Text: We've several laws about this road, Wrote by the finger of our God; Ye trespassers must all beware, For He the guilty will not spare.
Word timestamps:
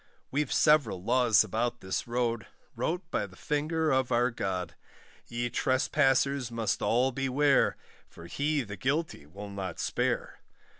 We've 0.31 0.51
several 0.51 1.03
laws 1.03 1.43
about 1.43 1.81
this 1.81 2.07
road, 2.07 2.47
Wrote 2.75 3.03
by 3.11 3.27
the 3.27 3.35
finger 3.35 3.91
of 3.91 4.11
our 4.11 4.31
God; 4.31 4.73
Ye 5.27 5.47
trespassers 5.51 6.49
must 6.51 6.81
all 6.81 7.11
beware, 7.11 7.77
For 8.09 8.25
He 8.25 8.63
the 8.63 8.77
guilty 8.77 9.27
will 9.27 9.51
not 9.51 9.77
spare. 9.79 10.39